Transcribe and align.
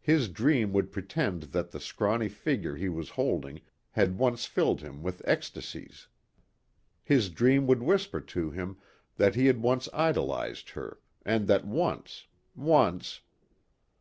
His 0.00 0.28
dream 0.28 0.72
would 0.72 0.90
pretend 0.90 1.44
that 1.54 1.70
the 1.70 1.78
scrawny 1.78 2.28
figure 2.28 2.74
he 2.74 2.88
was 2.88 3.10
holding 3.10 3.60
had 3.92 4.18
once 4.18 4.44
filled 4.44 4.80
him 4.80 5.00
with 5.00 5.22
ecstasies. 5.24 6.08
His 7.04 7.28
dream 7.30 7.68
would 7.68 7.80
whisper 7.80 8.20
to 8.20 8.50
him 8.50 8.78
that 9.14 9.36
he 9.36 9.46
had 9.46 9.62
once 9.62 9.88
idolized 9.92 10.70
her 10.70 10.98
and 11.24 11.46
that 11.46 11.64
once... 11.64 12.26
once. 12.56 13.20